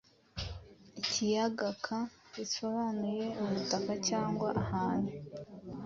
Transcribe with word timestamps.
ikiyaga”; 0.99 1.69
Ka 1.85 1.99
risobanuye 2.35 3.25
«ubutaka» 3.41 3.91
cyangwa 4.07 4.49
«ahantu»“. 4.63 5.11